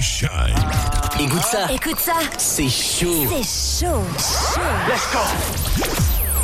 Shine. 0.00 0.54
Écoute 1.18 1.42
ça. 1.42 1.66
Écoute 1.72 1.98
ça. 1.98 2.14
C'est 2.36 2.68
chaud. 2.68 3.26
C'est 3.28 3.86
chaud. 3.86 4.02
Chaud. 4.16 4.60
Let's 4.88 5.12
go. 5.12 5.20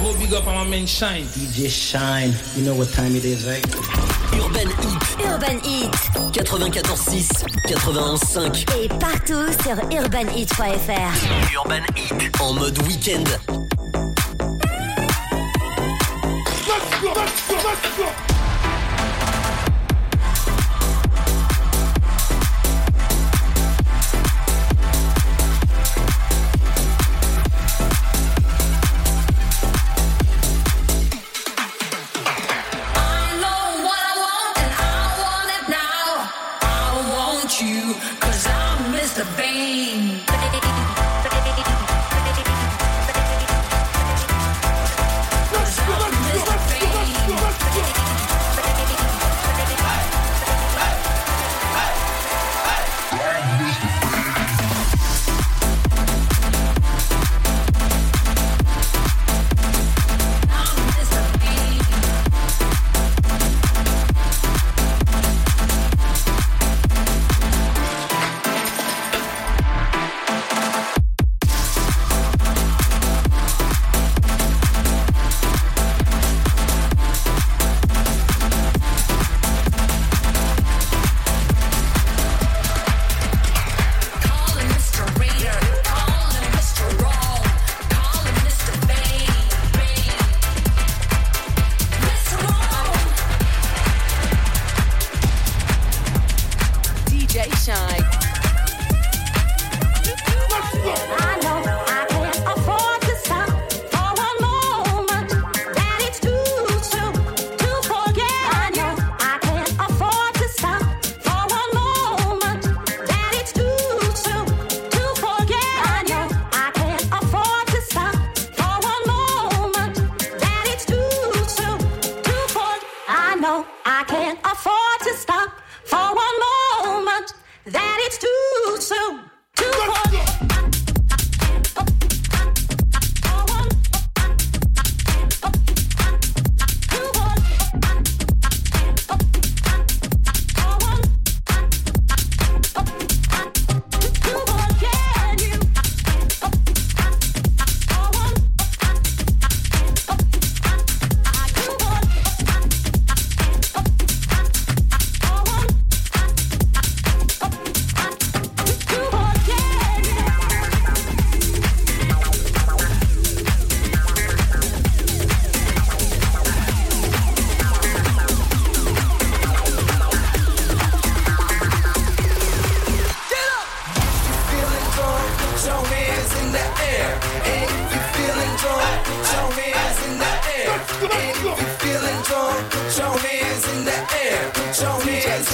Go 0.03 0.13
big 0.19 0.35
up 0.35 0.47
on 0.47 0.55
my 0.65 0.69
man 0.69 0.87
Shine. 0.87 1.25
DJ 1.27 1.69
Shine, 1.71 2.35
you 2.57 2.65
know 2.65 2.75
what 2.75 2.93
time 2.93 3.15
it 3.17 3.25
is, 3.25 3.47
right? 3.47 3.65
Urban 4.35 4.69
Heat. 4.83 5.03
Urban 5.25 5.59
Heat. 5.63 5.93
94.6, 6.33 7.45
91.5. 7.69 8.67
Et 8.77 8.89
partout 8.89 9.47
sur 9.63 9.77
urbanheat.fr. 9.91 11.13
Urban 11.57 11.85
Heat. 11.97 12.41
En 12.41 12.53
mode 12.55 12.79
week-end. 12.87 13.25
Let's 16.67 17.01
go. 17.01 17.13
Let's 17.15 17.49
go. 17.49 17.55
Let's 17.55 17.97
go. 17.97 18.34
Cause 38.21 38.47
I'm 38.47 38.93
Mr. 38.93 39.25
Bane. 39.37 41.04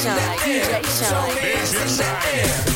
shine, 0.03 0.71
let 0.71 0.81
it 0.81 1.91
shine. 1.91 2.69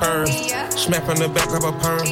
This 0.00 0.30
bitch 0.30 0.52
like 0.52 0.64
a 0.64 0.68
perm. 0.68 0.70
Smack 0.70 1.08
on 1.08 1.16
the 1.16 1.28
back, 1.28 1.48
grab 1.48 1.64
a 1.64 1.72
perm. 1.72 2.06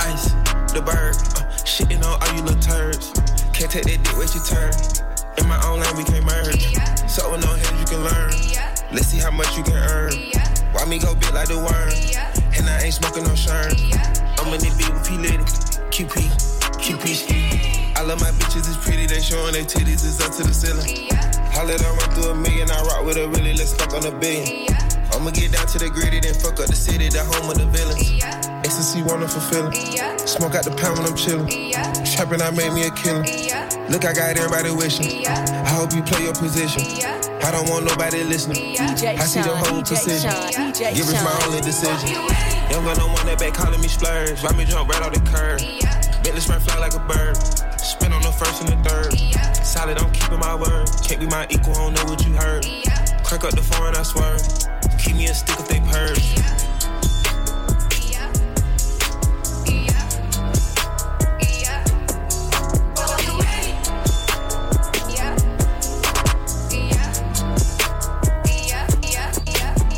Ice, 0.00 0.32
the 0.72 0.82
bird. 0.82 1.14
Uh, 1.36 1.46
shitting 1.64 2.02
on 2.04 2.20
all 2.20 2.36
you 2.36 2.42
little 2.42 2.60
turds. 2.60 3.12
Can't 3.52 3.70
take 3.70 3.84
that 3.84 4.02
dick, 4.02 4.18
wait 4.18 4.34
your 4.34 4.44
turn. 4.44 4.72
In 5.38 5.46
my 5.48 5.58
own 5.66 5.80
lane, 5.80 5.96
we 5.96 6.04
can't 6.04 6.24
merge. 6.24 6.74
So 7.08 7.30
with 7.30 7.44
no 7.44 7.52
hands, 7.54 7.80
you 7.80 7.86
can 7.86 8.04
learn. 8.04 8.30
Let's 8.92 9.08
see 9.08 9.18
how 9.18 9.30
much 9.30 9.56
you 9.56 9.62
can 9.62 9.76
earn. 9.76 10.12
Why 10.72 10.84
me 10.84 10.98
go 10.98 11.14
big 11.14 11.32
like 11.32 11.48
the 11.48 11.58
worm? 11.58 11.90
And 12.56 12.68
I 12.68 12.84
ain't 12.84 12.94
smoking 12.94 13.24
no 13.24 13.34
shirt. 13.34 13.74
I'm 14.38 14.52
in 14.52 14.60
the 14.60 14.72
beat 14.78 14.92
with 14.92 15.06
P 15.06 15.16
Litty. 15.16 15.44
QP, 15.88 16.30
QP. 16.78 17.96
I 17.96 18.02
love 18.02 18.20
my 18.20 18.30
bitches, 18.30 18.68
it's 18.68 18.76
pretty. 18.84 19.06
They 19.06 19.20
showing 19.20 19.52
their 19.52 19.64
titties, 19.64 20.06
it's 20.06 20.20
up 20.22 20.32
to 20.36 20.42
the 20.46 20.54
ceiling. 20.54 21.08
I 21.58 21.64
let 21.64 21.80
her 21.80 21.90
run 21.90 22.10
through 22.14 22.30
a 22.30 22.34
million, 22.34 22.70
I 22.70 22.80
rock 22.82 23.04
with 23.04 23.16
her 23.16 23.26
really, 23.26 23.52
let's 23.54 23.74
fuck 23.74 23.92
on 23.94 24.06
a 24.06 24.16
billion. 24.16 24.87
I'ma 25.18 25.32
get 25.32 25.50
down 25.50 25.66
to 25.66 25.78
the 25.82 25.90
gritty, 25.90 26.20
then 26.20 26.32
fuck 26.32 26.62
up 26.62 26.70
the 26.70 26.78
city, 26.78 27.10
the 27.10 27.26
home 27.26 27.50
of 27.50 27.58
the 27.58 27.66
villains. 27.66 28.06
Ecstasy, 28.62 29.02
wonderful 29.02 29.42
feeling. 29.50 29.74
Smoke 30.22 30.54
out 30.54 30.62
the 30.62 30.70
pound 30.78 30.94
when 30.94 31.10
I'm 31.10 31.18
chillin'. 31.18 31.50
Trapping, 32.06 32.38
I 32.38 32.54
made 32.54 32.70
me 32.70 32.86
a 32.86 32.92
killer. 32.94 33.26
Look, 33.90 34.06
I 34.06 34.14
got 34.14 34.38
everybody 34.38 34.70
wishing. 34.70 35.26
I 35.26 35.74
hope 35.74 35.90
you 35.90 36.06
play 36.06 36.22
your 36.22 36.38
position. 36.38 36.86
I 37.42 37.50
don't 37.50 37.66
want 37.66 37.90
nobody 37.90 38.22
listening. 38.22 38.78
I 38.78 39.26
see 39.26 39.42
the 39.42 39.58
whole 39.58 39.82
precision. 39.82 40.30
Give 40.94 41.10
is 41.10 41.18
my 41.26 41.34
only 41.50 41.66
decision. 41.66 42.14
Young 42.70 42.86
gun, 42.86 42.94
no 43.02 43.10
one 43.10 43.26
that 43.26 43.42
back 43.42 43.58
calling 43.58 43.82
me 43.82 43.90
splurge. 43.90 44.38
Ride 44.46 44.54
me 44.54 44.70
jump 44.70 44.86
right 44.86 45.02
off 45.02 45.10
the 45.10 45.22
curb. 45.26 45.58
Bentley 46.22 46.38
spring 46.38 46.62
fly 46.62 46.78
like 46.78 46.94
a 46.94 47.02
bird. 47.10 47.34
Spin 47.74 48.14
on 48.14 48.22
the 48.22 48.30
first 48.30 48.62
and 48.62 48.70
the 48.70 48.78
third. 48.86 49.18
Solid, 49.66 49.98
I'm 49.98 50.14
keeping 50.14 50.38
my 50.38 50.54
word. 50.54 50.86
Can't 51.02 51.18
be 51.18 51.26
my 51.26 51.42
equal, 51.50 51.74
I 51.74 51.90
don't 51.90 51.94
know 51.98 52.06
what 52.06 52.22
you 52.22 52.38
heard. 52.38 52.62
Crank 53.26 53.42
up 53.42 53.58
the 53.58 53.66
foreign, 53.66 53.98
I 53.98 54.06
swear. 54.06 54.38
Keep 54.98 55.16
me 55.16 55.26
a 55.26 55.34
stick 55.34 55.58
if 55.58 55.68
they 55.68 55.80
purge. 55.80 56.18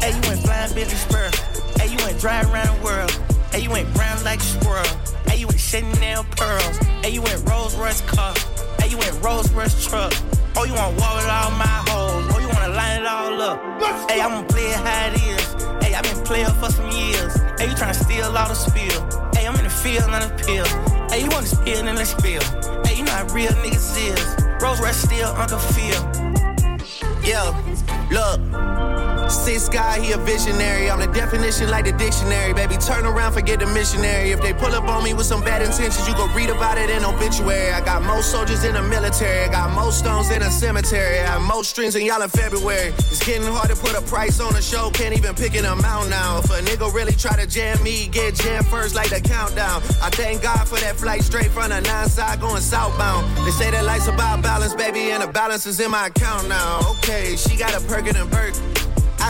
Hey, 0.01 0.17
you 0.17 0.23
went 0.29 0.41
flying 0.43 0.75
Billy 0.75 0.89
Spur. 0.89 1.31
Hey, 1.79 1.89
you 1.89 1.97
went 1.99 2.19
driving 2.19 2.53
around 2.53 2.79
the 2.79 2.85
world. 2.85 3.11
Hey, 3.53 3.61
you 3.61 3.71
went 3.71 3.93
brown 3.95 4.23
like 4.25 4.41
a 4.41 4.43
squirrel. 4.43 4.85
Hey, 5.27 5.37
you 5.37 5.47
went 5.47 5.61
Chanel 5.61 6.25
pearls. 6.37 6.79
Hey, 7.03 7.11
you 7.11 7.23
went 7.23 7.49
Rolls 7.49 7.77
Royce 7.77 8.01
car. 8.03 8.35
Hey, 8.81 8.89
you 8.89 8.99
went 8.99 9.23
Rolls 9.23 9.51
Royce 9.53 9.87
truck. 9.87 10.13
Oh, 10.57 10.65
you 10.65 10.75
wanna 10.75 10.97
walk 10.99 11.17
with 11.17 11.27
all 11.27 11.51
my 11.53 11.85
hoes. 11.89 12.27
Oh, 12.35 12.39
you 12.41 12.49
wanna 12.49 12.75
line 12.75 13.03
it 13.03 13.07
all 13.07 13.43
up. 13.43 13.70
Hey, 13.81 14.21
I'm 14.21 14.31
gonna 14.31 14.47
play 14.47 14.67
it 14.71 14.77
how 14.77 15.07
it 15.09 15.15
is. 15.15 15.53
Hey, 15.83 15.95
I've 15.95 16.05
been 16.05 16.23
playing 16.25 16.53
for 16.61 16.71
some 16.71 16.91
years. 16.91 17.35
Hey, 17.59 17.69
you 17.69 17.75
tryna 17.75 17.95
steal 17.95 18.25
all 18.27 18.49
the 18.49 18.55
spill. 18.55 19.01
Hey, 19.35 19.47
I'm 19.47 19.57
in 19.57 19.65
the 19.65 19.71
field, 19.71 20.11
not 20.11 20.23
a 20.23 20.29
pill. 20.45 20.67
Hey, 21.09 21.23
you 21.23 21.31
wanna 21.31 21.47
spill, 21.47 21.83
then 21.85 21.97
let's 21.97 22.11
spill. 22.11 22.43
Hey, 22.85 22.99
you 22.99 23.07
how 23.07 23.27
real 23.33 23.53
niggas 23.65 23.97
is. 23.97 24.63
Rolls 24.63 24.81
Royce 24.81 24.97
still 24.97 25.29
Uncle 25.29 25.59
Phil. 25.59 26.03
Yo, 27.25 27.55
look. 28.11 28.80
Six 29.31 29.69
guy, 29.69 30.01
he 30.01 30.11
a 30.13 30.19
visionary. 30.19 30.91
I'm 30.91 30.99
the 30.99 31.07
definition 31.07 31.71
like 31.71 31.85
the 31.85 31.93
dictionary. 31.93 32.53
Baby, 32.53 32.77
turn 32.77 33.07
around, 33.07 33.33
forget 33.33 33.61
the 33.61 33.67
missionary. 33.67 34.33
If 34.33 34.43
they 34.43 34.53
pull 34.53 34.75
up 34.75 34.85
on 34.85 35.05
me 35.05 35.15
with 35.15 35.27
some 35.27 35.41
bad 35.41 35.63
intentions, 35.63 36.07
you 36.09 36.15
go 36.15 36.27
read 36.35 36.51
about 36.51 36.79
it 36.79 36.91
in 36.91 37.05
obituary. 37.05 37.73
I 37.73 37.81
got 37.81 38.03
most 38.03 38.33
soldiers 38.33 38.65
in 38.65 38.75
the 38.75 38.83
military. 38.83 39.45
I 39.45 39.51
got 39.51 39.73
most 39.75 40.01
stones 40.01 40.31
in 40.31 40.43
a 40.43 40.51
cemetery. 40.51 41.21
I 41.21 41.27
have 41.27 41.43
most 41.43 41.71
strings 41.71 41.95
in 41.95 42.05
y'all 42.05 42.23
in 42.23 42.29
February. 42.29 42.89
It's 42.99 43.25
getting 43.25 43.47
hard 43.47 43.71
to 43.71 43.77
put 43.77 43.95
a 43.97 44.03
price 44.03 44.41
on 44.41 44.55
a 44.57 44.63
show. 44.63 44.91
Can't 44.91 45.17
even 45.17 45.35
pick 45.37 45.55
an 45.55 45.65
amount 45.65 46.11
now. 46.11 46.39
If 46.39 46.51
a 46.51 46.61
nigga 46.63 46.93
really 46.93 47.15
try 47.15 47.37
to 47.37 47.47
jam 47.47 47.81
me, 47.85 48.09
get 48.09 48.35
jammed 48.35 48.67
first 48.67 48.97
like 48.97 49.11
the 49.11 49.21
countdown. 49.21 49.81
I 50.03 50.11
thank 50.11 50.43
God 50.43 50.67
for 50.67 50.79
that 50.81 50.97
flight 50.97 51.23
straight 51.23 51.51
from 51.51 51.71
the 51.71 51.81
nine 51.81 52.09
side 52.09 52.41
going 52.41 52.61
southbound. 52.61 53.27
They 53.47 53.53
say 53.53 53.71
that 53.71 53.85
life's 53.85 54.09
about 54.09 54.43
balance, 54.43 54.75
baby, 54.75 55.13
and 55.13 55.23
the 55.23 55.29
balance 55.29 55.67
is 55.67 55.79
in 55.79 55.91
my 55.93 56.09
account 56.09 56.49
now. 56.49 56.81
Okay, 56.99 57.37
she 57.37 57.57
got 57.57 57.75
a 57.75 57.81
Perkin 57.87 58.17
and 58.17 58.31
Burke. 58.31 58.55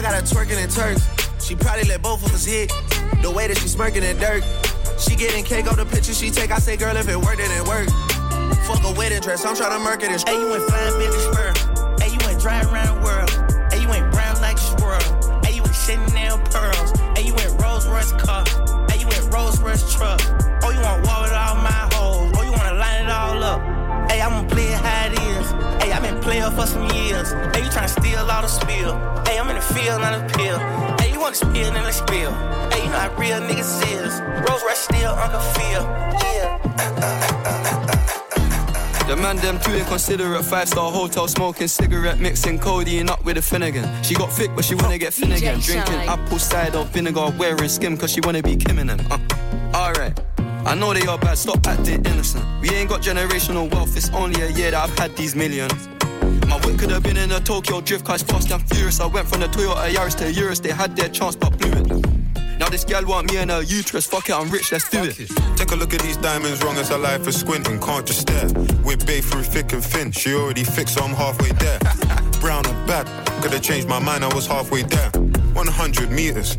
I 0.00 0.02
got 0.02 0.14
her 0.14 0.23
twerking 0.23 0.57
and 0.57 0.73
turks. 0.73 1.04
She 1.45 1.54
probably 1.54 1.85
let 1.85 2.00
both 2.00 2.25
of 2.25 2.33
us 2.33 2.47
hit. 2.47 2.73
The 3.21 3.30
way 3.30 3.49
that 3.49 3.59
she 3.59 3.69
smirking 3.69 4.02
in 4.02 4.16
dirt. 4.16 4.42
She 4.99 5.14
getting 5.14 5.45
cake 5.45 5.71
on 5.71 5.76
the 5.76 5.85
picture 5.85 6.14
she 6.14 6.30
take. 6.30 6.50
I 6.50 6.59
say, 6.59 6.78
girl, 6.78 6.97
if 6.97 7.07
it 7.07 7.19
worked, 7.19 7.37
then 7.37 7.52
it 7.52 7.69
worked. 7.69 7.92
Fuck 8.64 8.83
a 8.83 8.97
wedding 8.97 9.21
dress. 9.21 9.45
I'm 9.45 9.54
trying 9.54 9.76
to 9.76 9.85
murk 9.85 10.02
it 10.02 10.09
Hey, 10.26 10.40
you 10.40 10.49
went 10.49 10.64
flying 10.64 10.97
Billy 10.97 11.19
Spur. 11.21 11.52
Hey, 12.00 12.16
you 12.16 12.19
went 12.25 12.40
driving 12.40 12.73
around 12.73 12.97
the 12.97 13.04
world. 13.04 13.28
Hey, 13.71 13.83
you 13.83 13.88
went 13.88 14.11
brown 14.11 14.40
like 14.40 14.57
a 14.57 14.61
squirrel. 14.73 15.45
Hey, 15.45 15.57
you 15.57 15.62
went 15.62 15.76
Chanel 15.76 16.38
pearls. 16.49 16.92
Hey, 17.12 17.26
you 17.26 17.35
went 17.35 17.61
Rolls 17.61 17.87
Royce 17.87 18.12
car. 18.12 18.47
Hey, 18.88 19.00
you 19.00 19.07
went 19.07 19.28
Rolls 19.35 19.61
Royce 19.61 19.85
truck. 19.92 20.16
Some 27.30 27.38
years. 27.40 27.56
Hey, 27.56 27.62
you 27.64 27.70
tryna 27.70 27.88
steal 27.88 28.30
all 28.30 28.42
the 28.42 28.49
spill. 28.49 28.92
Hey, 29.26 29.38
I'm 29.38 29.49
in 29.49 29.56
the 29.56 29.62
field, 29.62 30.00
not 30.00 30.14
a 30.14 30.22
pill. 30.37 30.58
Hey, 30.99 31.12
you 31.12 31.20
wanna 31.20 31.34
spill, 31.34 31.72
then 31.72 31.84
let's 31.84 31.99
spill. 31.99 32.32
Hey, 32.70 32.84
you 32.84 32.90
know 32.90 32.99
how 32.99 33.16
real 33.16 33.40
niggas 33.40 33.82
is. 33.87 34.12
Rolls 34.49 34.62
Royce 34.62 34.78
still 34.78 35.12
Uncle 35.12 35.40
Phil. 35.54 35.82
Yeah. 36.34 36.58
The 39.08 39.16
man 39.16 39.37
them 39.38 39.58
too 39.58 39.75
inconsiderate. 39.75 40.44
Five 40.44 40.68
star 40.68 40.92
hotel 40.92 41.26
smoking 41.26 41.66
cigarette, 41.66 42.20
mixing 42.20 42.58
codeine 42.60 43.08
up 43.10 43.25
with 43.25 43.38
a 43.38 43.42
Finnegan. 43.42 43.84
She 44.04 44.14
got 44.14 44.30
thick, 44.30 44.50
but 44.54 44.64
she 44.64 44.76
wanna 44.76 44.99
get 44.99 45.12
Finnegan. 45.12 45.58
Drinking 45.60 46.00
apple 46.08 46.38
cider 46.38 46.84
vinegar, 46.84 47.32
wearing 47.37 47.68
skim, 47.68 47.96
cause 47.96 48.12
she 48.12 48.20
wanna 48.20 48.42
be 48.42 48.56
Kim 48.56 48.78
in 48.78 48.87
them. 48.87 49.00
Uh, 49.10 49.18
Alright. 49.75 50.18
I 50.64 50.75
know 50.76 50.92
they 50.92 51.06
are 51.06 51.18
bad, 51.18 51.38
stop 51.38 51.66
acting 51.66 52.04
innocent. 52.04 52.44
We 52.60 52.70
ain't 52.70 52.88
got 52.88 53.00
generational 53.02 53.72
wealth, 53.72 53.96
it's 53.96 54.10
only 54.10 54.40
a 54.42 54.50
year 54.50 54.70
that 54.70 54.88
I've 54.88 54.99
had 54.99 55.16
these 55.16 55.34
millions. 55.34 55.89
Could 56.80 56.92
have 56.92 57.02
been 57.02 57.18
in 57.18 57.30
a 57.32 57.38
Tokyo 57.40 57.82
drift 57.82 58.06
car, 58.06 58.14
it's 58.14 58.25
fast 58.25 58.50
and 58.50 58.66
furious. 58.70 59.00
I 59.00 59.06
went 59.06 59.28
from 59.28 59.40
the 59.40 59.49
Toyota 59.49 59.90
Yaris 59.90 60.16
to 60.16 60.32
Urus, 60.32 60.60
they 60.60 60.70
had 60.70 60.96
their 60.96 61.10
chance 61.10 61.37
but 61.37 61.50
blew 61.58 61.72
it. 61.72 62.58
Now 62.58 62.70
this 62.70 62.84
gal 62.84 63.04
want 63.04 63.30
me 63.30 63.37
and 63.37 63.50
her 63.50 63.60
uterus, 63.60 64.06
fuck 64.06 64.30
it, 64.30 64.32
I'm 64.32 64.49
rich, 64.49 64.72
let's 64.72 64.88
do 64.88 65.04
it. 65.04 65.14
Take 65.58 65.72
a 65.72 65.76
look 65.76 65.92
at 65.92 66.00
these 66.00 66.16
diamonds, 66.16 66.64
wrong 66.64 66.78
as 66.78 66.88
her 66.88 66.96
life 66.96 67.28
is 67.28 67.38
squinting, 67.38 67.78
can't 67.80 68.06
just 68.06 68.22
stare. 68.22 68.49
We're 68.82 68.96
bae 68.96 69.20
through 69.20 69.42
thick 69.42 69.75
and 69.75 69.84
thin, 69.84 70.10
she 70.10 70.32
already 70.32 70.64
fixed, 70.64 70.94
so 70.94 71.04
I'm 71.04 71.14
halfway 71.14 71.50
there. 71.52 71.78
Brown 72.40 72.64
and 72.64 72.87
bad, 72.87 73.04
could 73.42 73.52
have 73.52 73.60
changed 73.60 73.87
my 73.87 73.99
mind, 73.99 74.25
I 74.25 74.34
was 74.34 74.46
halfway 74.46 74.82
there. 74.82 75.10
100 75.10 76.10
meters, 76.10 76.56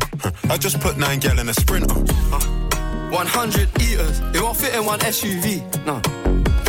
I 0.48 0.56
just 0.56 0.78
put 0.78 0.98
nine 0.98 1.18
gal 1.18 1.36
in 1.40 1.48
a 1.48 1.54
sprinter. 1.54 1.96
Uh, 2.30 3.10
100 3.10 3.82
eaters, 3.82 4.20
it 4.32 4.40
won't 4.40 4.56
fit 4.56 4.72
in 4.72 4.86
one 4.86 5.00
SUV. 5.00 5.62
No. 5.84 6.00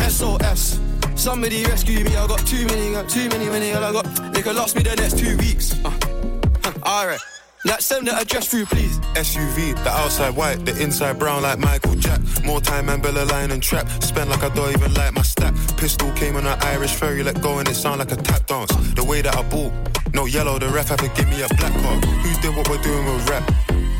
SOS. 0.08 0.83
Somebody 1.16 1.64
rescue 1.64 2.04
me, 2.04 2.16
I 2.16 2.26
got 2.26 2.46
too 2.46 2.66
many, 2.66 2.92
got 2.92 3.08
too 3.08 3.28
many, 3.28 3.48
many, 3.48 3.72
all 3.72 3.84
I 3.84 3.92
got. 3.92 4.34
They 4.34 4.42
could 4.42 4.56
last 4.56 4.76
me 4.76 4.82
the 4.82 4.94
next 4.96 5.18
two 5.18 5.36
weeks. 5.38 5.74
Uh. 5.84 5.92
Alright. 6.84 7.20
Let's 7.66 7.86
send 7.86 8.06
the 8.06 8.14
address 8.14 8.48
through, 8.48 8.66
please. 8.66 8.98
SUV, 9.14 9.74
the 9.84 9.90
outside 9.90 10.36
white, 10.36 10.66
the 10.66 10.78
inside 10.82 11.18
brown 11.18 11.42
like 11.42 11.58
Michael 11.58 11.94
Jack. 11.94 12.20
More 12.44 12.60
time 12.60 12.90
and 12.90 13.02
Bella 13.02 13.24
line 13.24 13.52
and 13.52 13.62
trap. 13.62 13.88
Spend 14.02 14.28
like 14.28 14.42
I 14.42 14.50
don't 14.54 14.70
even 14.70 14.92
like 14.92 15.14
my 15.14 15.22
stack. 15.22 15.54
Pistol 15.78 16.12
came 16.12 16.36
on 16.36 16.46
an 16.46 16.58
Irish 16.60 16.94
ferry, 16.94 17.22
let 17.22 17.40
go 17.40 17.58
and 17.58 17.66
it 17.66 17.74
sound 17.74 18.00
like 18.00 18.12
a 18.12 18.16
tap 18.16 18.44
dance. 18.46 18.70
The 18.92 19.02
way 19.02 19.22
that 19.22 19.34
I 19.34 19.42
bought, 19.48 19.72
no 20.12 20.26
yellow, 20.26 20.58
the 20.58 20.68
ref 20.68 20.90
had 20.90 20.98
to 20.98 21.08
give 21.08 21.28
me 21.30 21.40
a 21.40 21.48
black 21.56 21.72
card. 21.80 22.04
Who 22.04 22.40
did 22.42 22.54
what 22.54 22.68
we're 22.68 22.82
doing 22.82 23.06
with 23.06 23.30
rap? 23.30 23.50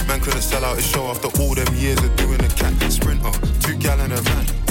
Man 0.08 0.20
couldn't 0.20 0.42
sell 0.42 0.62
out 0.62 0.76
his 0.76 0.86
show 0.86 1.06
after 1.06 1.28
all 1.40 1.54
them 1.54 1.74
years 1.74 1.98
of 2.04 2.14
doing 2.16 2.44
a 2.44 2.48
cat 2.48 2.74
sprinter. 2.92 3.32
Two 3.60 3.76
gal 3.78 3.98
in 4.00 4.12
a 4.12 4.16
van. 4.16 4.63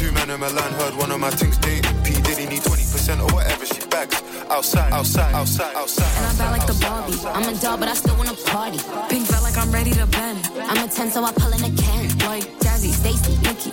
Two 0.00 0.10
men 0.12 0.30
in 0.30 0.40
Milan 0.40 0.72
heard 0.80 0.94
one 0.94 1.10
of 1.10 1.20
my 1.20 1.28
things 1.28 1.58
dating. 1.58 1.92
P 2.02 2.14
Diddy 2.22 2.46
need 2.46 2.62
20% 2.62 3.20
or 3.20 3.34
whatever 3.34 3.66
she 3.66 3.84
bags. 3.88 4.16
Outside, 4.48 4.90
outside, 4.94 5.34
outside, 5.34 5.76
outside. 5.76 6.16
And 6.16 6.24
I'm 6.24 6.36
bad 6.38 6.50
like 6.56 6.66
the 6.66 6.72
Barbie. 6.80 7.18
I'm 7.36 7.54
a 7.54 7.60
doll, 7.60 7.76
but 7.76 7.86
I 7.86 7.92
still 7.92 8.16
wanna 8.16 8.32
party. 8.32 8.78
Pink 9.10 9.26
felt 9.26 9.42
like 9.42 9.58
I'm 9.58 9.70
ready 9.70 9.90
to 9.90 10.06
bend. 10.06 10.38
I'm 10.56 10.82
a 10.82 10.88
10, 10.88 11.10
so 11.10 11.22
I 11.22 11.32
pull 11.32 11.52
in 11.52 11.62
a 11.62 11.76
can. 11.76 12.08
Like 12.24 12.44
Jazzy, 12.64 12.92
Stacy, 12.96 13.36
Nikki. 13.44 13.72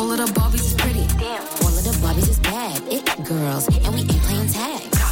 All 0.00 0.10
of 0.10 0.16
the 0.16 0.32
Barbies 0.32 0.64
is 0.64 0.72
pretty. 0.72 1.06
Damn. 1.20 1.42
All 1.60 1.76
of 1.76 1.84
the 1.84 1.92
Barbies 2.00 2.30
is 2.30 2.38
bad. 2.38 2.82
It 2.90 3.04
girls, 3.28 3.68
and 3.68 3.92
we 3.92 4.00
ain't 4.00 4.22
playing 4.24 4.48
tag. 4.48 5.07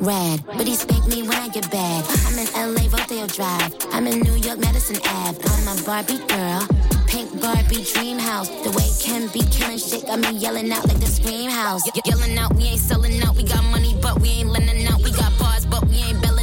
Rad, 0.00 0.44
but 0.46 0.66
he 0.66 0.74
spank 0.74 1.06
me 1.08 1.22
when 1.22 1.36
I 1.36 1.48
get 1.48 1.70
bad. 1.70 2.04
I'm 2.26 2.38
in 2.38 2.46
LA, 2.74 2.88
Rodeo 2.90 3.26
Drive. 3.26 3.74
I'm 3.92 4.06
in 4.06 4.20
New 4.20 4.36
York, 4.36 4.58
Madison 4.60 4.96
Ave. 5.04 5.38
I'm 5.44 5.78
a 5.78 5.82
Barbie 5.82 6.18
girl. 6.28 6.66
Pink 7.08 7.40
Barbie 7.40 7.82
dream 7.82 8.18
house. 8.18 8.48
The 8.48 8.70
way 8.70 8.88
Ken 9.02 9.28
be 9.32 9.40
killing 9.50 9.78
shit 9.78 10.06
got 10.06 10.20
me 10.20 10.30
yelling 10.38 10.70
out 10.70 10.86
like 10.86 11.00
the 11.00 11.06
scream 11.06 11.50
house. 11.50 11.84
Ye- 11.86 12.02
yelling 12.04 12.38
out, 12.38 12.54
we 12.54 12.64
ain't 12.64 12.80
selling 12.80 13.20
out. 13.22 13.34
We 13.36 13.42
got 13.42 13.64
money, 13.64 13.96
but 14.00 14.20
we 14.20 14.28
ain't 14.28 14.50
lending 14.50 14.86
out. 14.86 15.02
We 15.02 15.10
got 15.10 15.36
bars, 15.38 15.66
but 15.66 15.84
we 15.88 15.96
ain't 15.96 16.20
belling 16.22 16.37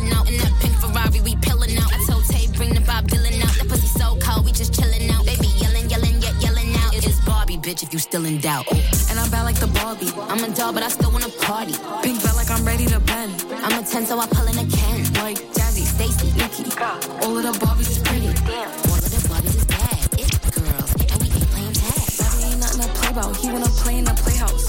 bitch, 7.76 7.84
if 7.84 7.94
you 7.94 8.00
still 8.00 8.26
in 8.26 8.40
doubt. 8.40 8.72
And 9.10 9.20
I'm 9.20 9.30
bad 9.30 9.44
like 9.44 9.60
the 9.60 9.68
Barbie. 9.68 10.12
I'm 10.32 10.44
a 10.44 10.56
doll, 10.56 10.74
but 10.74 10.84
I 10.84 10.90
still 10.90 11.12
wanna 11.12 11.30
party. 11.42 11.74
Pink 12.04 12.22
felt 12.22 12.36
like 12.36 12.50
I'm 12.50 12.66
ready 12.66 12.86
to 12.88 13.00
bend. 13.00 13.46
I'm 13.64 13.84
a 13.84 13.86
10, 13.86 14.06
so 14.06 14.20
I 14.20 14.28
pull 14.28 14.48
in 14.48 14.58
a 14.58 14.66
can. 14.66 15.04
Like 15.24 15.38
Jazzy, 15.54 15.84
Stacy, 15.84 16.32
Nikki. 16.38 16.64
All 17.22 17.38
of 17.38 17.44
the 17.44 17.54
Barbies 17.60 17.92
is 17.92 18.00
pretty. 18.00 18.28
All 18.28 19.00
of 19.00 19.12
the 19.12 19.22
Barbies 19.28 19.58
is 19.58 19.66
bad. 19.66 20.00
It 20.20 20.32
girls, 20.56 20.92
and 21.12 21.18
we 21.22 21.28
ain't 21.28 21.50
playing 21.52 21.74
tag. 21.74 22.08
Baby 22.20 22.44
ain't 22.52 22.60
nothing 22.60 22.82
to 22.82 22.90
play 22.96 23.10
about. 23.12 23.36
He 23.38 23.52
wanna 23.52 23.72
play 23.84 23.98
in 23.98 24.06
the 24.06 24.16
playhouse. 24.24 24.66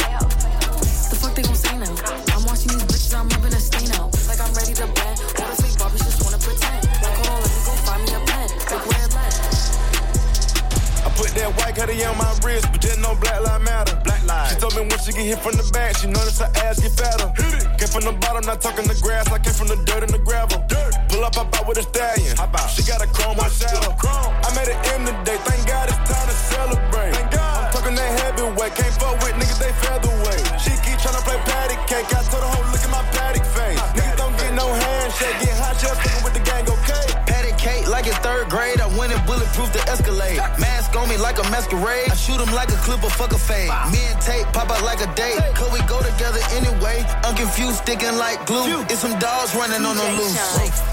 The 1.10 1.16
fuck 1.16 1.34
they 1.34 1.42
gon' 1.42 1.54
say 1.54 1.78
now? 1.78 1.94
I'm 2.34 2.44
watching 2.44 2.72
these 2.74 2.84
bitches, 2.90 3.14
I'm 3.14 3.28
rubbing 3.28 3.54
a 3.54 3.60
stain 3.60 3.90
out. 3.98 4.10
Like 4.26 4.40
I'm 4.40 4.52
ready 4.54 4.74
to 4.74 4.86
bend. 4.86 5.16
All 5.38 5.48
the 5.50 5.56
fake 5.62 5.78
Barbies 5.78 6.04
just 6.04 6.22
wanna 6.24 6.38
pretend. 6.38 6.82
Like, 7.02 7.16
hold 7.22 7.30
on, 7.30 7.40
let 7.42 7.50
me 7.54 7.60
go 7.66 7.72
find 7.86 8.02
me 8.02 8.10
a 8.14 8.20
pen. 8.26 8.48
Like, 8.70 8.86
where? 8.88 9.06
I 11.06 11.10
put 11.10 11.30
that 11.38 11.54
white 11.56 11.74
cutie 11.76 12.04
on 12.04 12.18
my 12.18 12.34
wrist, 12.42 12.66
no 13.16 13.20
black 13.20 13.40
lie 13.44 13.58
matter. 13.58 14.00
Black 14.04 14.24
lie. 14.26 14.48
She 14.48 14.56
told 14.56 14.74
me 14.76 14.82
when 14.82 14.98
she 14.98 15.12
get 15.12 15.24
hit 15.24 15.38
from 15.38 15.52
the 15.52 15.68
back, 15.72 15.96
she 15.96 16.06
notice 16.06 16.38
her 16.38 16.50
ass 16.64 16.80
get 16.80 16.92
fatter. 16.92 17.28
Hit 17.36 17.62
it. 17.62 17.78
Came 17.78 17.88
from 17.88 18.04
the 18.04 18.12
bottom, 18.12 18.44
not 18.46 18.60
talking 18.60 18.86
the 18.86 18.98
grass. 19.02 19.30
I 19.30 19.38
came 19.38 19.54
from 19.54 19.68
the 19.68 19.76
dirt 19.84 20.02
and 20.02 20.12
the 20.12 20.18
gravel. 20.18 20.62
Dirt. 20.68 20.94
Pull 21.08 21.24
up, 21.24 21.34
hop 21.34 21.54
out 21.56 21.68
with 21.68 21.78
a 21.78 21.82
stallion. 21.82 22.36
Hop 22.36 22.54
out. 22.54 22.70
She 22.70 22.82
got 22.82 23.02
a 23.02 23.06
chrome 23.08 23.38
on 23.40 23.50
shadow. 23.50 23.95
Masquerade. 41.56 42.12
I 42.12 42.14
shoot 42.14 42.36
him 42.36 42.52
like 42.52 42.68
a 42.68 42.78
clip 42.84 43.02
of 43.02 43.12
fuck 43.16 43.32
a 43.32 43.40
fade. 43.40 43.72
Me 43.88 44.00
and 44.12 44.20
Tate 44.20 44.44
pop 44.52 44.68
out 44.68 44.84
like 44.84 45.00
a 45.00 45.08
date. 45.16 45.40
Cause 45.56 45.72
we 45.72 45.80
go 45.88 45.96
together 46.04 46.40
anyway. 46.52 47.00
Unconfused, 47.24 47.80
sticking 47.80 48.16
like 48.20 48.44
glue. 48.44 48.84
It's 48.92 49.00
some 49.00 49.16
dogs 49.18 49.56
running 49.56 49.80
on 49.88 49.96
the 49.96 50.08
loose. 50.20 50.36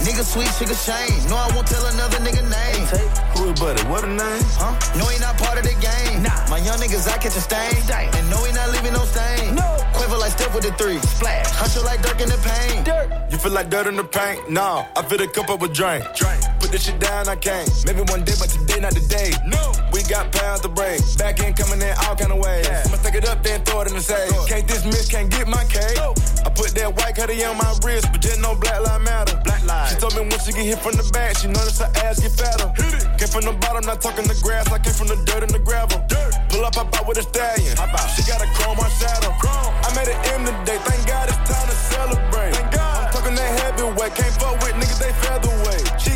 Nigga 0.08 0.24
sweet, 0.24 0.52
sugar 0.56 0.78
shame. 0.88 1.20
No, 1.28 1.36
I 1.36 1.52
won't 1.54 1.68
tell 1.68 1.84
another 1.92 2.20
nigga 2.24 2.44
name. 2.48 2.84
Hey, 2.88 3.08
Who 3.36 3.52
is 3.52 3.60
buddy? 3.60 3.84
What 3.92 4.08
a 4.08 4.08
name? 4.08 4.44
Huh? 4.56 4.72
No, 4.98 5.04
he 5.12 5.20
not 5.20 5.36
part 5.38 5.60
of 5.60 5.66
the 5.68 5.76
game. 5.84 6.24
Nah. 6.24 6.32
My 6.48 6.60
young 6.64 6.80
niggas, 6.80 7.12
I 7.12 7.18
catch 7.20 7.36
a 7.36 7.44
stain. 7.44 7.76
And 8.16 8.26
no, 8.32 8.40
he 8.48 8.52
not 8.54 8.72
leaving 8.72 8.94
no 8.94 9.04
stain. 9.04 9.56
No. 9.56 9.68
Quiver 9.94 10.18
like 10.18 10.32
Steph 10.32 10.56
with 10.56 10.64
the 10.64 10.74
three. 10.80 11.00
Splash. 11.00 11.48
Huncho 11.60 11.84
like 11.84 12.02
Dirk 12.02 12.22
in 12.22 12.30
the 12.30 12.40
paint. 12.40 12.86
Dirt. 12.86 13.08
You 13.32 13.38
feel 13.38 13.52
like 13.52 13.70
dirt 13.70 13.88
in 13.88 13.96
the 13.96 14.04
paint? 14.04 14.50
Nah, 14.50 14.86
I 14.96 15.02
fill 15.02 15.18
the 15.18 15.28
cup 15.28 15.50
up 15.50 15.60
with 15.62 15.74
drink. 15.74 16.06
Drink. 16.16 16.40
Put 16.60 16.72
this 16.72 16.86
shit 16.86 17.00
down, 17.00 17.28
I 17.28 17.36
can't. 17.36 17.68
Maybe 17.86 18.02
one 18.14 18.24
day, 18.24 18.34
but 18.38 18.50
today 18.50 18.80
not 18.80 18.94
today. 18.94 19.32
No. 19.46 19.63
Got 20.10 20.32
pounds 20.32 20.62
to 20.62 20.70
break. 20.70 21.00
Back 21.18 21.40
end 21.42 21.56
coming 21.56 21.82
in 21.82 21.96
all 22.06 22.16
kind 22.16 22.32
of 22.32 22.38
ways. 22.38 22.68
Yeah. 22.68 22.84
I'ma 22.86 22.98
stack 22.98 23.16
it 23.16 23.26
up, 23.28 23.42
then 23.42 23.64
throw 23.64 23.82
it 23.82 23.88
in 23.88 23.96
the 23.96 24.02
safe. 24.02 24.30
Can't 24.48 24.68
dismiss, 24.68 25.10
can't 25.10 25.32
get 25.32 25.48
my 25.48 25.64
cake. 25.66 25.96
No. 25.96 26.14
I 26.46 26.50
put 26.52 26.76
that 26.76 26.94
white 26.94 27.16
cutie 27.16 27.44
on 27.46 27.58
my 27.58 27.72
wrist, 27.82 28.12
but 28.12 28.22
just 28.22 28.40
no 28.42 28.54
black 28.54 28.84
lie 28.84 29.00
matter. 29.00 29.40
Black 29.44 29.66
lie. 29.66 29.88
She 29.88 29.96
told 29.96 30.14
me 30.14 30.22
once 30.22 30.46
she 30.46 30.52
get 30.52 30.66
hit 30.66 30.80
from 30.80 30.94
the 31.00 31.08
back, 31.14 31.38
she 31.38 31.48
noticed 31.48 31.82
her 31.82 31.90
ass 32.04 32.20
get 32.20 32.36
fatter. 32.36 32.70
Hit 32.76 33.00
it. 33.00 33.04
Came 33.18 33.32
from 33.32 33.46
the 33.48 33.56
bottom, 33.64 33.86
not 33.88 34.02
talking 34.02 34.28
the 34.28 34.38
grass. 34.44 34.70
I 34.70 34.78
came 34.78 34.94
from 34.94 35.08
the 35.08 35.18
dirt 35.24 35.42
and 35.42 35.54
the 35.56 35.64
gravel. 35.64 35.98
Dirt. 36.06 36.36
Pull 36.50 36.66
up, 36.66 36.76
hop 36.76 36.94
out 36.94 37.08
with 37.08 37.18
a 37.18 37.24
stallion. 37.24 37.74
Hop 37.80 37.96
out. 37.96 38.06
She 38.14 38.22
got 38.28 38.44
a 38.44 38.48
chrome 38.54 38.78
on 38.78 38.92
shadow. 39.00 39.34
Chrome. 39.40 39.74
I 39.82 39.90
made 39.98 40.12
an 40.12 40.20
M 40.36 40.46
today. 40.46 40.78
Thank 40.84 41.08
God 41.08 41.32
it's 41.32 41.42
time 41.50 41.66
to 41.66 41.78
celebrate. 41.90 42.54
Thank 42.54 42.70
God. 42.76 43.08
I'm 43.08 43.14
talking 43.16 43.36
that 43.40 43.52
heavyweight. 43.66 44.14
Can't 44.14 44.36
fuck 44.38 44.60
with 44.62 44.78
niggas, 44.78 45.00
they 45.00 45.14
featherweight. 45.26 45.86
She 45.98 46.13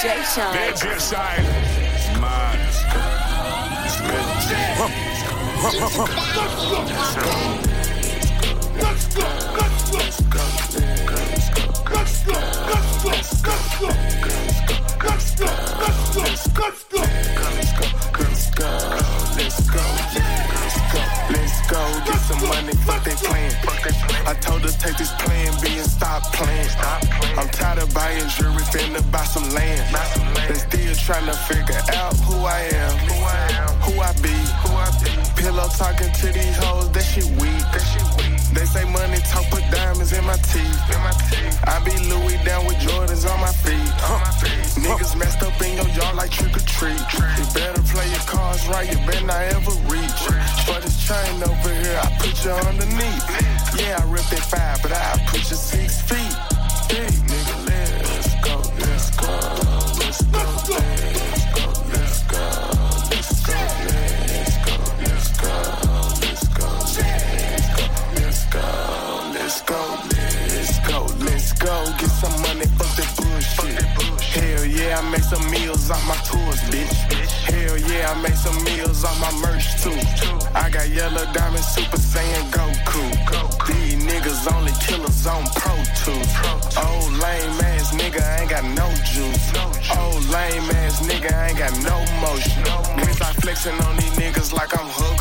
DJ 0.00 0.08
Shynn. 0.32 0.48
DJ 0.56 0.96
Shynn. 0.96 1.44
Man. 2.22 2.56
Let's 2.56 2.80
go! 2.88 3.00
Let's 3.80 4.08
go! 4.72 6.04
Let's 8.80 9.04
go! 9.12 9.12
Let's 9.12 9.12
go! 9.12 9.28
Let's 9.52 10.24
go! 10.24 10.48
Let's 11.90 12.24
go! 12.24 12.24
Let's 12.24 12.24
go! 12.24 12.38
Let's 13.04 13.42
go! 13.42 13.52
Let's 15.04 15.36
go! 15.36 15.48
Let's 15.80 16.48
go! 16.48 16.62
Let's 16.62 16.89
they 23.10 23.16
plan. 23.26 23.50
I 24.26 24.34
told 24.34 24.62
her 24.62 24.70
take 24.70 24.96
this 24.96 25.12
plan 25.22 25.50
B 25.62 25.78
and 25.78 25.90
stop 25.90 26.22
playing. 26.32 26.68
I'm 27.38 27.48
tired 27.48 27.82
of 27.82 27.92
buying 27.92 28.28
jewelry, 28.28 28.62
finna 28.70 29.02
buy 29.10 29.24
some 29.24 29.48
land. 29.50 29.82
They 30.48 30.54
still 30.54 30.94
trying 30.94 31.26
to 31.26 31.36
figure 31.50 31.82
out 31.96 32.14
who 32.26 32.36
I 32.44 32.60
am, 32.72 32.92
who 33.82 34.00
I 34.00 34.12
be. 34.22 34.36
Pillow 35.36 35.68
talking 35.76 36.12
to 36.12 36.26
these 36.32 36.56
hoes, 36.56 36.90
that 36.92 37.04
shit 37.04 37.26
weak. 37.40 37.64
They 38.52 38.66
say 38.66 38.84
money 38.84 39.18
talk, 39.30 39.44
put 39.50 39.64
diamonds 39.70 40.12
in 40.12 40.24
my 40.24 40.36
teeth. 40.36 40.80
I 41.64 41.80
be 41.84 41.96
Louis 42.10 42.38
down 42.44 42.66
with 42.66 42.76
Jordans 42.76 43.24
on 43.30 43.40
my 43.40 43.52
feet. 43.52 43.69
Yard 45.88 46.16
like 46.16 46.30
trick 46.30 46.56
or 46.56 46.60
treat. 46.60 47.00
You 47.38 47.44
better 47.54 47.82
play 47.92 48.08
your 48.10 48.24
cards 48.26 48.66
right, 48.68 48.88
you 48.90 48.98
better 49.06 49.26
not 49.26 49.42
ever 49.54 49.74
reach. 49.88 50.20
For 50.66 50.80
this 50.80 50.96
chain 51.06 51.42
over 51.42 51.72
here, 51.72 52.00
I 52.02 52.08
put 52.18 52.44
you 52.44 52.50
underneath. 52.50 53.24
Yeah, 53.78 54.00
I 54.00 54.04
ripped 54.10 54.30
that 54.30 54.44
five, 54.44 54.82
but 54.82 54.92
I 54.92 55.22
put 55.26 55.40
you 55.48 55.56
six 55.56 56.00
feet. 56.02 56.34
Hey, 56.90 57.19
I 75.10 75.12
make 75.14 75.24
some 75.24 75.50
meals 75.50 75.90
off 75.90 76.06
my 76.06 76.14
tours, 76.22 76.62
bitch. 76.70 76.94
Hell 77.50 77.76
yeah, 77.78 78.14
I 78.14 78.22
make 78.22 78.38
some 78.38 78.54
meals 78.62 79.02
off 79.02 79.18
my 79.18 79.32
merch 79.42 79.82
too. 79.82 79.98
I 80.54 80.70
got 80.70 80.88
yellow 80.88 81.26
diamond 81.32 81.64
super 81.64 81.96
saiyan 81.96 82.46
Goku. 82.54 83.02
These 83.66 83.98
niggas 84.06 84.46
only 84.54 84.70
killers 84.78 85.26
on 85.26 85.42
Pro 85.58 85.74
Tools. 86.06 86.30
Old 86.78 87.10
lame 87.18 87.58
ass 87.74 87.90
nigga 87.90 88.22
ain't 88.38 88.50
got 88.50 88.62
no 88.62 88.86
juice. 89.02 89.50
Old 89.98 90.22
lame 90.30 90.70
ass 90.78 91.02
nigga 91.02 91.34
ain't 91.42 91.58
got 91.58 91.74
no 91.82 91.98
motion. 92.22 92.62
Niggas 92.94 93.20
I 93.20 93.32
flexing 93.42 93.80
on 93.82 93.96
these 93.96 94.14
niggas 94.14 94.52
like 94.52 94.78
I'm 94.78 94.86
Hulk 94.86 95.18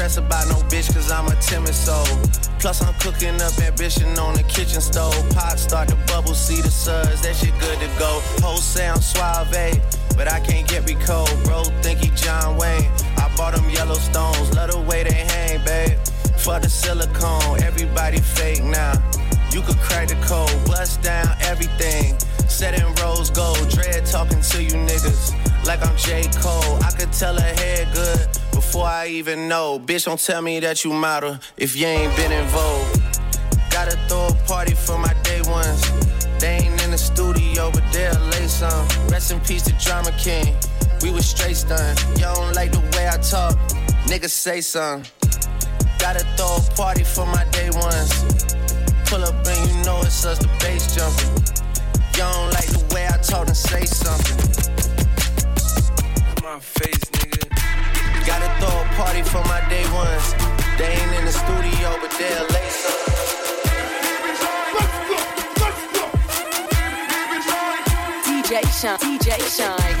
stress 0.00 0.16
about 0.16 0.48
no 0.48 0.54
bitch 0.72 0.90
cause 0.94 1.10
I'm 1.10 1.26
a 1.26 1.36
timid 1.42 1.74
soul. 1.74 2.06
Plus 2.58 2.80
I'm 2.80 2.94
cooking 3.00 3.38
up 3.42 3.52
ambition 3.58 4.08
on 4.18 4.32
the 4.32 4.42
kitchen 4.44 4.80
stove. 4.80 5.14
Pot 5.34 5.58
start 5.58 5.88
to 5.88 5.96
bubble, 6.06 6.32
see 6.32 6.62
the 6.62 6.70
suds, 6.70 7.20
that 7.20 7.36
shit 7.36 7.52
good 7.60 7.78
to 7.80 7.88
go. 7.98 8.22
Whole 8.40 8.56
sound 8.56 9.02
suave, 9.02 9.52
but 10.16 10.26
I 10.32 10.40
can't 10.40 10.66
get 10.66 10.86
me 10.86 10.94
cold. 11.04 11.28
Bro, 11.44 11.64
think 11.82 11.98
he 11.98 12.08
John 12.16 12.56
Wayne. 12.56 12.90
I 13.18 13.30
bought 13.36 13.54
them 13.54 13.68
Yellowstones, 13.68 14.56
love 14.56 14.70
the 14.70 14.80
way 14.80 15.02
they 15.04 15.20
hang, 15.32 15.62
babe. 15.66 15.98
For 16.38 16.58
the 16.58 16.70
silicone, 16.70 17.62
everybody 17.62 18.20
fake 18.20 18.64
now. 18.64 18.94
You 19.52 19.60
could 19.60 19.80
crack 19.80 20.08
the 20.08 20.18
code, 20.24 20.56
bust 20.64 21.02
down 21.02 21.28
everything. 21.42 22.18
Set 22.48 22.72
in 22.72 22.88
rose 23.02 23.28
gold, 23.28 23.68
dread 23.68 24.06
talking 24.06 24.40
to 24.40 24.62
you 24.62 24.72
niggas 24.88 25.49
like 25.64 25.84
I'm 25.86 25.96
J. 25.96 26.22
Cole. 26.40 26.82
I 26.82 26.90
could 26.96 27.12
tell 27.12 27.34
her 27.34 27.54
hair 27.62 27.86
good 27.94 28.28
before 28.52 28.86
I 28.86 29.08
even 29.08 29.48
know. 29.48 29.78
Bitch, 29.78 30.04
don't 30.04 30.20
tell 30.20 30.42
me 30.42 30.60
that 30.60 30.84
you 30.84 30.92
model 30.92 31.38
if 31.56 31.76
you 31.76 31.86
ain't 31.86 32.14
been 32.16 32.32
in 32.32 32.46
vogue. 32.48 32.86
Gotta 33.70 33.96
throw 34.08 34.28
a 34.28 34.34
party 34.46 34.74
for 34.74 34.98
my 34.98 35.14
day 35.22 35.42
ones. 35.42 35.82
They 36.40 36.56
ain't 36.56 36.82
in 36.84 36.90
the 36.90 36.98
studio, 36.98 37.70
but 37.70 37.84
they'll 37.92 38.18
lay 38.32 38.46
some. 38.46 38.86
Rest 39.08 39.30
in 39.32 39.40
peace 39.40 39.62
to 39.64 39.72
Drama 39.84 40.12
King. 40.18 40.54
We 41.02 41.10
was 41.10 41.26
straight 41.26 41.56
stun. 41.56 41.96
Y'all 42.18 42.34
don't 42.34 42.54
like 42.54 42.72
the 42.72 42.80
way 42.96 43.08
I 43.08 43.16
talk. 43.18 43.56
Niggas 44.06 44.30
say 44.30 44.60
something. 44.60 45.10
Gotta 45.98 46.24
throw 46.36 46.56
a 46.56 46.76
party 46.76 47.04
for 47.04 47.26
my 47.26 47.44
day 47.52 47.70
ones. 47.70 48.12
Pull 49.06 49.24
up 49.24 49.34
and 49.46 49.70
you 49.70 49.84
know 49.84 50.00
it's 50.00 50.24
us, 50.24 50.38
the 50.38 50.48
bass 50.60 50.94
jumping. 50.94 51.28
Y'all 52.16 52.32
don't 52.32 52.52
like 52.52 52.68
the 52.68 52.94
way 52.94 53.06
I 53.06 53.18
talk 53.18 53.46
and 53.46 53.56
say 53.56 53.84
something. 53.84 54.79
My 56.60 56.66
face, 56.66 57.04
nigga. 57.16 57.48
Gotta 58.26 58.48
throw 58.60 58.68
a 58.68 58.84
party 58.94 59.22
for 59.22 59.42
my 59.48 59.66
day 59.70 59.82
ones. 59.94 60.34
They 60.76 60.92
ain't 60.92 61.14
in 61.18 61.24
the 61.24 61.32
studio, 61.32 61.96
but 62.02 62.10
they'll 62.18 62.48
lay 62.52 62.68
something. 62.68 63.30
DJ 68.26 68.60
Shynn, 68.78 68.98
DJ 68.98 69.40
Shynn. 69.56 69.99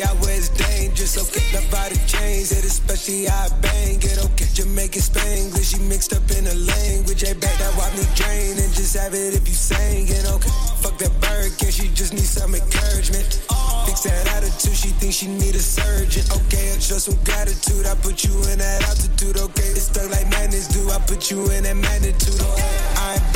I 0.00 0.12
was 0.24 0.48
dangerous, 0.48 1.18
okay. 1.20 1.44
Love 1.52 1.68
how 1.68 1.88
the 1.90 2.00
chains, 2.08 2.52
it 2.52 2.64
especially 2.64 3.28
I 3.28 3.48
bang 3.60 4.00
it, 4.00 4.16
oh, 4.22 4.30
okay. 4.32 4.48
Jamaican 4.54 5.02
Spanglish, 5.02 5.76
you 5.76 5.82
mixed 5.84 6.14
up 6.14 6.24
in 6.32 6.46
a 6.46 6.54
language. 6.54 7.20
Hey, 7.20 7.34
back 7.34 7.52
that 7.58 7.74
wipe 7.76 7.92
me 7.92 8.06
drain 8.14 8.56
and 8.56 8.72
just 8.72 8.96
have 8.96 9.12
it 9.12 9.34
if 9.34 9.44
you 9.44 9.52
sang 9.58 10.08
it, 10.08 10.24
okay. 10.24 10.54
Fuck 10.80 10.96
that 11.02 11.12
burger, 11.20 11.68
she 11.68 11.92
just 11.92 12.14
needs 12.14 12.30
some 12.30 12.54
encouragement. 12.54 13.44
Fix 13.84 14.06
that 14.06 14.24
attitude, 14.38 14.78
she 14.78 14.94
thinks 14.96 15.16
she 15.16 15.26
need 15.26 15.58
a 15.58 15.64
surgeon. 15.64 16.22
Okay, 16.30 16.72
I 16.72 16.78
trust 16.78 17.10
some 17.10 17.18
gratitude. 17.26 17.84
I 17.84 17.98
put 17.98 18.22
you 18.22 18.32
in 18.48 18.62
that 18.62 18.86
altitude, 18.86 19.36
okay. 19.36 19.74
It's 19.74 19.90
stuck 19.90 20.08
like 20.08 20.30
madness, 20.30 20.70
do 20.70 20.88
I 20.88 21.02
put 21.04 21.30
you 21.30 21.42
in 21.50 21.66
that 21.66 21.76
magnitude, 21.76 22.38
okay? 22.38 22.70
I 22.96 23.01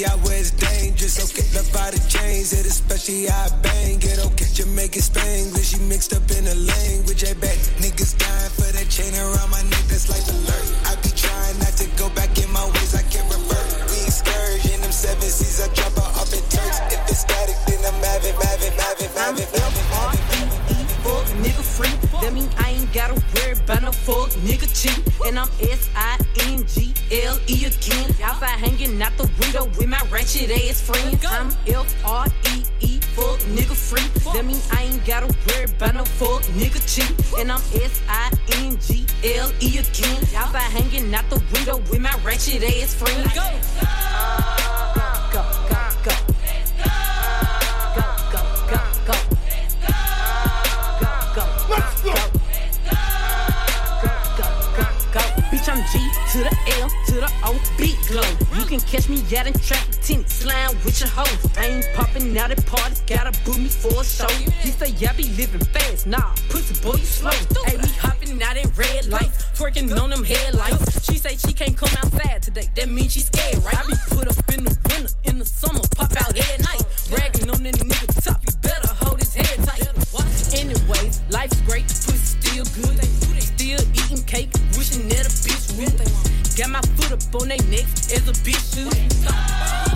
anxious 0.00 0.06
to 0.06 0.06
be 0.06 0.06
out 0.06 0.18
where 0.24 0.38
it's 0.38 0.50
dangerous. 0.50 1.18
Okay, 1.18 1.46
love 1.56 1.70
by 1.72 1.90
the 1.90 2.00
chains, 2.08 2.52
it 2.52 2.66
especially 2.66 3.28
I 3.28 3.48
bang 3.62 3.98
it. 4.02 4.18
Okay, 4.26 4.46
Jamaican 4.52 5.02
Spanglish, 5.02 5.74
she 5.74 5.78
mixed 5.88 6.12
up 6.12 6.28
in 6.30 6.44
the 6.44 6.54
language. 6.54 7.24
I 7.24 7.34
bet 7.34 7.56
niggas 7.78 8.16
dying 8.18 8.50
for 8.50 8.70
that 8.72 8.88
chain 8.88 9.14
around 9.14 9.50
my 9.50 9.62
neck, 9.62 9.84
that's 9.88 10.08
like 10.08 10.24
alert. 10.28 10.66
I 10.86 10.96
be 11.02 11.10
trying 11.14 11.58
not 11.58 11.74
to 11.78 11.86
go 11.96 12.08
back 12.10 12.36
in 12.38 12.50
my 12.52 12.64
ways, 12.64 12.94
I 12.94 13.02
can't 13.08 13.26
revert. 13.28 13.68
We 13.90 14.04
excursion, 14.04 14.80
them 14.80 14.92
seven 14.92 15.28
seas, 15.28 15.60
I 15.60 15.68
drop 15.74 15.92
her 15.96 16.10
off 16.20 16.32
in 16.32 16.42
Turks. 16.48 16.80
If 16.92 17.00
it's 17.08 17.20
static, 17.20 17.56
then 17.66 17.80
I'm 17.84 17.96
having, 18.02 18.34
having, 18.34 18.74
having, 18.76 19.10
having, 19.16 19.46
having, 19.46 19.80
nigga 21.42 21.62
free. 21.64 21.94
That 22.20 22.32
mean 22.32 22.48
I 22.58 22.70
ain't 22.70 22.92
gotta 22.92 23.14
worry 23.34 23.52
about 23.52 23.82
no 23.82 23.92
fuck 23.92 24.30
nigga 24.44 24.68
cheat. 24.68 25.00
And 25.26 25.38
I'm 25.38 25.48
S 25.60 25.88
hanging 28.60 29.00
out 29.00 29.16
the 29.16 29.28
window 29.40 29.64
with 29.78 29.88
my 29.88 30.00
ratchet 30.10 30.50
ass 30.50 30.82
friends. 30.82 31.24
I'm 31.24 31.50
L 31.66 31.86
R 32.04 32.26
E 32.52 32.62
E, 32.80 33.00
fuck 33.16 33.40
nigga 33.56 33.74
free. 33.74 34.06
That 34.34 34.44
means 34.44 34.68
I 34.70 34.82
ain't 34.82 35.04
gotta 35.06 35.34
worry 35.48 35.64
about 35.64 35.94
no 35.94 36.04
fuck 36.04 36.42
nigga 36.58 36.80
cheap. 36.84 37.16
And 37.38 37.50
I'm 37.50 37.60
S 37.72 38.02
I 38.08 38.30
N 38.66 38.78
G 38.78 39.06
L 39.24 39.50
E 39.60 39.78
again. 39.78 40.20
Outside 40.36 40.70
hanging 40.76 41.14
out 41.14 41.28
the 41.30 41.42
window 41.52 41.78
with 41.90 42.00
my 42.00 42.14
wretched 42.22 42.62
ass 42.62 42.94
friends. 42.94 43.32
Go, 43.34 43.48
go, 45.32 45.40
go, 45.40 45.42
go. 46.04 46.10
go. 46.10 46.30
to 56.32 56.38
the 56.38 56.56
L 56.78 56.88
to 57.06 57.14
the 57.14 57.30
O, 57.42 57.60
beat 57.76 57.98
glow 58.06 58.49
can 58.70 58.80
catch 58.86 59.08
me 59.08 59.18
out 59.36 59.48
in 59.48 59.52
traffic, 59.54 60.00
tennis, 60.00 60.32
slime 60.32 60.70
with 60.84 61.00
your 61.00 61.08
hoes. 61.08 61.58
I 61.58 61.66
ain't 61.66 61.88
popping 61.92 62.38
out 62.38 62.52
at 62.52 62.64
parties, 62.66 63.02
gotta 63.04 63.32
boot 63.44 63.58
me 63.58 63.66
for 63.66 64.00
a 64.00 64.04
show. 64.04 64.28
He 64.62 64.70
say, 64.70 64.90
yeah, 64.90 65.12
be 65.12 65.24
living 65.34 65.64
fast, 65.74 66.06
nah, 66.06 66.30
pussy 66.48 66.80
boy, 66.80 66.94
you 66.94 67.04
slow. 67.04 67.32
Hey, 67.66 67.76
we 67.78 67.88
hopping 67.98 68.40
out 68.40 68.56
at 68.56 68.78
red 68.78 69.06
lights, 69.08 69.42
twerking 69.58 69.90
on 70.00 70.10
them 70.10 70.22
headlights. 70.22 71.04
She 71.04 71.18
say 71.18 71.36
she 71.36 71.52
can't 71.52 71.76
come 71.76 71.90
outside 71.98 72.42
today, 72.42 72.68
that 72.76 72.88
means 72.88 73.12
she 73.12 73.20
scared, 73.20 73.58
right? 73.64 73.76
I 73.76 73.86
be 73.88 73.96
put 74.14 74.28
up 74.28 74.54
in 74.54 74.62
the 74.62 74.78
winter, 74.88 75.12
in 75.24 75.38
the 75.40 75.44
summer, 75.44 75.80
pop 75.96 76.12
out 76.12 76.38
at 76.38 76.60
night. 76.60 76.84
Got 86.60 86.68
my 86.68 86.80
foot 86.82 87.12
up 87.12 87.40
on 87.40 87.48
they 87.48 87.56
necks 87.70 88.12
as 88.12 88.28
a 88.28 88.32
bitch 88.44 88.74
should. 88.74 89.89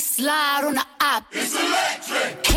Slide 0.00 0.64
on 0.64 0.74
the 0.74 0.84
op. 1.00 1.24
It's 1.32 1.54
electric. 1.54 2.47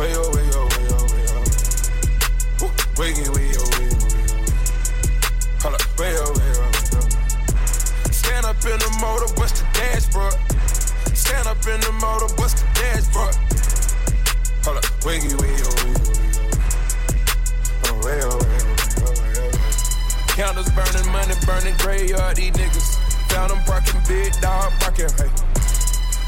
Oh. 0.00 0.06
Way, 0.06 0.12
oh, 0.16 0.30
way, 0.32 0.48
oh, 0.54 0.64
way, 0.64 0.86
oh, 0.90 1.04
way, 1.12 1.24
oh. 1.28 1.44
Woo. 2.60 2.68
Wiggy, 2.96 3.28
wiggy, 3.30 3.52
oh, 3.58 3.68
wiggy, 3.76 3.92
oh, 3.92 4.08
wiggy, 4.08 4.32
oh. 4.32 5.60
Hold 5.60 5.74
up, 5.74 5.84
way, 5.98 6.12
oh, 6.16 6.32
way, 6.32 6.52
oh, 6.56 6.64
way, 6.64 6.88
oh. 6.96 8.10
Stand 8.10 8.46
up 8.46 8.56
in 8.64 8.78
the 8.80 8.90
motor, 9.00 9.28
bust 9.36 9.56
the 9.56 9.64
dashboard. 9.76 10.34
Stand 11.16 11.46
up 11.48 11.60
in 11.68 11.80
the 11.80 11.92
motor, 12.00 12.32
bust 12.36 12.56
the 12.58 12.66
dashboard. 12.80 13.34
Hold 14.64 14.76
up, 14.78 14.84
oh, 14.88 15.06
wiggy, 15.06 15.28
oh, 15.32 15.40
wiggy, 15.40 15.62
oh. 15.64 15.74
Oh, 17.84 17.94
way, 18.00 18.20
oh, 18.24 18.40
way, 18.40 18.56
oh, 18.56 18.72
way, 18.72 18.96
oh, 19.04 19.12
way, 19.20 19.36
oh, 19.36 19.52
way. 19.52 19.60
Candles 20.32 20.70
burning, 20.72 21.12
money 21.12 21.36
burning, 21.44 21.76
graveyard, 21.76 22.36
these 22.36 22.52
niggas. 22.52 22.96
Found 23.30 23.50
them 23.52 23.60
barking, 23.66 24.00
big 24.08 24.32
dog 24.40 24.72
barking, 24.80 25.12
hey. 25.20 25.28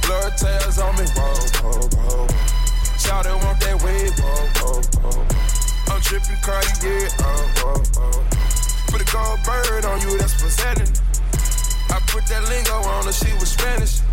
Blood 0.05 0.37
tails 0.37 0.79
on 0.79 0.93
me, 0.97 1.07
whoa, 1.17 1.33
whoa, 1.65 1.89
whoa. 1.97 2.52
Shout 3.03 3.27
it, 3.27 3.35
want 3.35 3.59
that 3.59 3.83
way, 3.83 4.15
whoa, 4.15 4.47
whoa, 4.63 4.79
whoa. 5.03 5.27
I'm 5.91 5.99
tripping 6.07 6.39
Cartier, 6.39 7.11
oh, 7.19 7.51
whoa, 7.59 7.83
whoa. 7.99 8.23
Put 8.95 9.03
a 9.03 9.09
gold 9.11 9.43
bird 9.43 9.83
on 9.91 9.99
you, 10.07 10.15
that's 10.23 10.39
presenting. 10.39 10.87
I 11.91 11.99
put 12.07 12.23
that 12.31 12.47
lingo 12.47 12.79
on 12.95 13.11
her, 13.11 13.13
she 13.13 13.35
was 13.43 13.51
Spanish. 13.59 14.07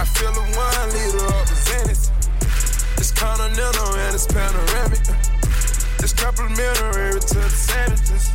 I 0.00 0.08
feel 0.08 0.32
a 0.32 0.40
one 0.56 0.88
liter 0.96 1.20
represented. 1.20 2.00
It's 2.96 3.12
continental 3.12 3.92
and 4.00 4.14
it's 4.16 4.24
panoramic. 4.24 5.04
It's 6.00 6.16
complimentary 6.16 7.12
to 7.12 7.38
the 7.44 7.52
sandwiches. 7.52 8.32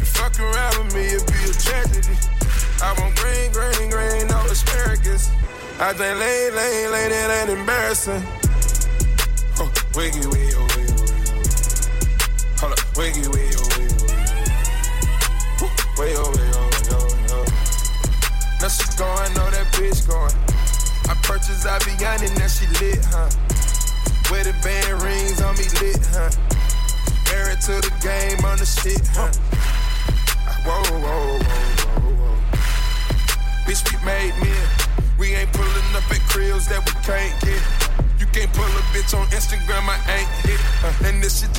You 0.00 0.08
fuck 0.16 0.32
around 0.40 0.80
with 0.80 0.96
me, 0.96 1.12
it'd 1.12 1.28
be 1.28 1.44
a 1.44 1.52
tragedy. 1.60 2.16
I 2.80 2.96
want 2.96 3.12
green, 3.20 3.52
green, 3.52 3.92
green, 3.92 4.32
no 4.32 4.40
asparagus. 4.48 5.28
I 5.76 5.92
think 5.92 6.16
lane, 6.16 6.56
lane, 6.56 6.88
lane, 6.88 7.12
it 7.12 7.30
ain't 7.36 7.50
embarrassing. 7.52 8.43
Wiggy, 9.96 10.26
wiggy, 10.26 10.50
oh, 10.56 10.66
wiggy, 10.74 10.90
wiggy. 10.90 11.22
Hold 12.58 12.72
up, 12.72 12.96
wiggy, 12.96 13.22
wiggy, 13.30 13.54
oh, 13.54 13.62
wiggy, 13.78 13.94
wiggy. 14.02 14.34
Woo, 15.62 15.70
Way, 15.94 16.16
oh, 16.18 16.26
way, 16.34 16.50
oh, 16.50 16.66
way, 16.66 16.90
oh, 16.90 17.06
oh. 17.30 17.46
Now 18.60 18.66
she 18.66 18.82
going, 18.98 19.30
know 19.38 19.48
that 19.54 19.70
bitch 19.78 20.02
going. 20.08 20.34
I 21.06 21.14
purchased 21.22 21.64
Aviani, 21.64 22.26
now 22.36 22.48
she 22.48 22.66
lit, 22.82 23.04
huh? 23.06 23.30
Where 24.32 24.42
the 24.42 24.52
band 24.66 25.00
rings 25.00 25.40
on 25.40 25.54
me 25.54 25.62
lit, 25.78 26.02
huh? 26.10 26.30
Married 27.30 27.60
to 27.62 27.78
the 27.78 27.94
game 28.02 28.44
on 28.44 28.58
the 28.58 28.66
shit, 28.66 28.98
huh? 29.14 29.30
Whoa, 30.66 30.82
whoa, 30.90 30.98
whoa, 30.98 31.38
whoa, 31.38 32.14
whoa. 32.18 32.36
Bitch, 33.64 33.86
we 33.86 34.04
made 34.04 34.34
men. 34.42 34.66
We 35.20 35.34
ain't 35.34 35.52
pulling 35.52 35.94
up 35.94 36.10
at 36.10 36.20
cribs 36.28 36.66
that 36.66 36.82
we 36.84 36.92
can't 37.06 37.40
get. 37.42 37.83
Can't 38.34 38.52
pull 38.52 38.64
a 38.64 38.82
bitch 38.90 39.14
on 39.14 39.28
Instagram, 39.28 39.86
I 39.86 39.94
ain't 40.10 40.28
hit. 40.42 40.58
Uh, 40.82 41.06
and 41.06 41.22
this 41.22 41.42
shit 41.42 41.54